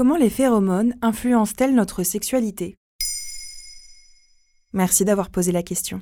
[0.00, 2.78] Comment les phéromones influencent-elles notre sexualité?
[4.72, 6.00] Merci d'avoir posé la question.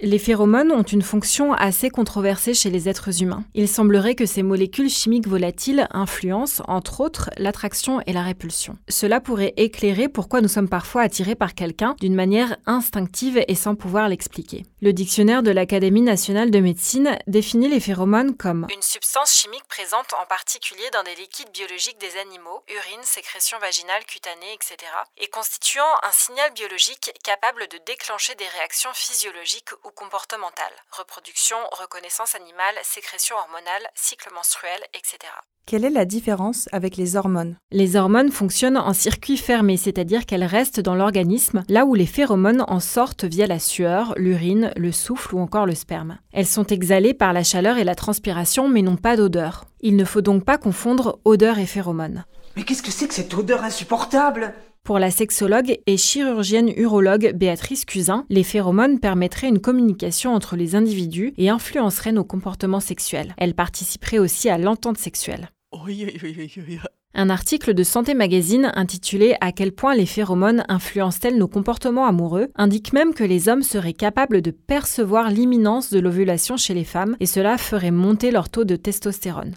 [0.00, 3.42] Les phéromones ont une fonction assez controversée chez les êtres humains.
[3.54, 8.78] Il semblerait que ces molécules chimiques volatiles influencent, entre autres, l'attraction et la répulsion.
[8.88, 13.74] Cela pourrait éclairer pourquoi nous sommes parfois attirés par quelqu'un d'une manière instinctive et sans
[13.74, 14.62] pouvoir l'expliquer.
[14.84, 20.12] Le dictionnaire de l'Académie nationale de médecine définit les phéromones comme une substance chimique présente
[20.20, 25.86] en particulier dans des liquides biologiques des animaux, urine, sécrétion vaginale, cutanée, etc., et constituant
[26.02, 33.36] un signal biologique capable de déclencher des réactions physiologiques ou comportementales, reproduction, reconnaissance animale, sécrétion
[33.36, 35.30] hormonale, cycle menstruel, etc.
[35.64, 37.56] Quelle est la différence avec les hormones?
[37.70, 42.64] Les hormones fonctionnent en circuit fermé, c'est-à-dire qu'elles restent dans l'organisme, là où les phéromones
[42.66, 46.18] en sortent via la sueur, l'urine, le souffle ou encore le sperme.
[46.32, 49.64] Elles sont exhalées par la chaleur et la transpiration mais n'ont pas d'odeur.
[49.80, 52.24] Il ne faut donc pas confondre odeur et phéromones.
[52.56, 54.52] Mais qu'est-ce que c'est que cette odeur insupportable?
[54.84, 60.74] Pour la sexologue et chirurgienne urologue Béatrice Cusin, les phéromones permettraient une communication entre les
[60.74, 63.32] individus et influenceraient nos comportements sexuels.
[63.38, 65.50] Elles participeraient aussi à l'entente sexuelle.
[67.22, 72.48] Un article de Santé Magazine intitulé À quel point les phéromones influencent-elles nos comportements amoureux?
[72.56, 77.16] indique même que les hommes seraient capables de percevoir l'imminence de l'ovulation chez les femmes
[77.20, 79.54] et cela ferait monter leur taux de testostérone.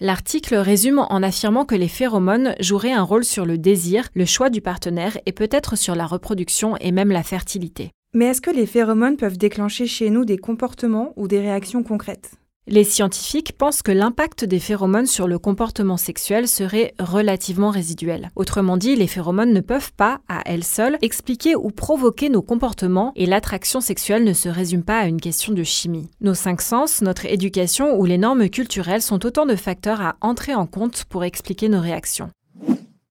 [0.00, 4.50] L'article résume en affirmant que les phéromones joueraient un rôle sur le désir, le choix
[4.50, 7.92] du partenaire et peut-être sur la reproduction et même la fertilité.
[8.12, 12.37] Mais est-ce que les phéromones peuvent déclencher chez nous des comportements ou des réactions concrètes?
[12.68, 18.30] Les scientifiques pensent que l'impact des phéromones sur le comportement sexuel serait relativement résiduel.
[18.36, 23.12] Autrement dit, les phéromones ne peuvent pas, à elles seules, expliquer ou provoquer nos comportements
[23.16, 26.10] et l'attraction sexuelle ne se résume pas à une question de chimie.
[26.20, 30.54] Nos cinq sens, notre éducation ou les normes culturelles sont autant de facteurs à entrer
[30.54, 32.30] en compte pour expliquer nos réactions.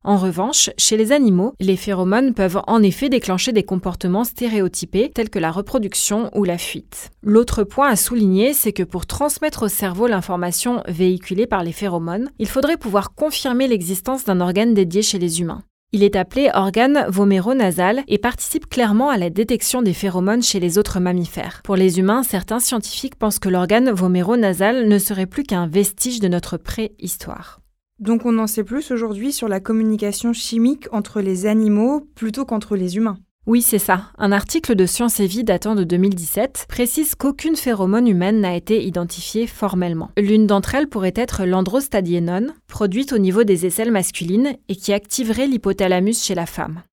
[0.08, 5.30] En revanche, chez les animaux, les phéromones peuvent en effet déclencher des comportements stéréotypés tels
[5.30, 7.10] que la reproduction ou la fuite.
[7.22, 12.30] L'autre point à souligner, c'est que pour transmettre au cerveau l'information véhiculée par les phéromones,
[12.40, 15.64] il faudrait pouvoir confirmer l'existence d'un organe dédié chez les humains.
[15.92, 20.78] Il est appelé organe voméronasal et participe clairement à la détection des phéromones chez les
[20.78, 21.60] autres mammifères.
[21.66, 26.30] Pour les humains, certains scientifiques pensent que l'organe voméronasal ne serait plus qu'un vestige de
[26.30, 27.60] notre préhistoire.
[28.00, 32.76] Donc on en sait plus aujourd'hui sur la communication chimique entre les animaux plutôt qu'entre
[32.76, 33.18] les humains.
[33.48, 34.12] Oui, c'est ça.
[34.18, 38.84] Un article de Science et Vie datant de 2017 précise qu'aucune phéromone humaine n'a été
[38.84, 40.12] identifiée formellement.
[40.18, 45.48] L'une d'entre elles pourrait être l'androstadiénone, produite au niveau des aisselles masculines et qui activerait
[45.48, 46.84] l'hypothalamus chez la femme.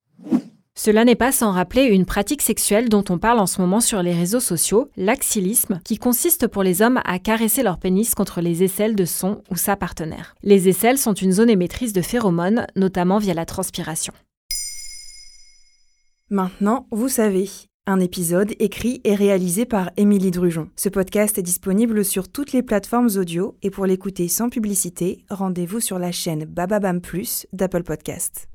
[0.77, 4.03] Cela n'est pas sans rappeler une pratique sexuelle dont on parle en ce moment sur
[4.03, 8.65] les réseaux sociaux, l'axillisme, qui consiste pour les hommes à caresser leur pénis contre les
[8.65, 10.35] aisselles de son ou sa partenaire.
[10.43, 14.13] Les aisselles sont une zone émettrice de phéromones, notamment via la transpiration.
[16.29, 17.49] Maintenant, vous savez.
[17.87, 20.71] Un épisode écrit et réalisé par Émilie Drujon.
[20.75, 25.81] Ce podcast est disponible sur toutes les plateformes audio et pour l'écouter sans publicité, rendez-vous
[25.81, 28.49] sur la chaîne Bababam Plus d'Apple Podcast.